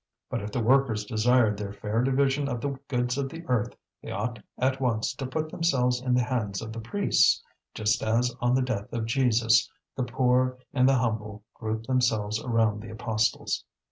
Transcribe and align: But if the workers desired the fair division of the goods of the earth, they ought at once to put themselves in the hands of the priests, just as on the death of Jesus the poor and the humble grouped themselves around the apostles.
But 0.31 0.41
if 0.41 0.51
the 0.51 0.63
workers 0.63 1.05
desired 1.05 1.57
the 1.57 1.71
fair 1.71 2.01
division 2.01 2.49
of 2.49 2.59
the 2.59 2.69
goods 2.87 3.19
of 3.19 3.29
the 3.29 3.45
earth, 3.45 3.75
they 4.01 4.09
ought 4.09 4.39
at 4.57 4.81
once 4.81 5.13
to 5.13 5.27
put 5.27 5.49
themselves 5.49 6.01
in 6.01 6.15
the 6.15 6.23
hands 6.23 6.59
of 6.59 6.73
the 6.73 6.79
priests, 6.81 7.43
just 7.75 8.01
as 8.01 8.35
on 8.41 8.55
the 8.55 8.63
death 8.63 8.91
of 8.93 9.05
Jesus 9.05 9.69
the 9.95 10.03
poor 10.03 10.57
and 10.73 10.89
the 10.89 10.95
humble 10.97 11.43
grouped 11.53 11.85
themselves 11.85 12.41
around 12.41 12.81
the 12.81 12.89
apostles. 12.89 13.63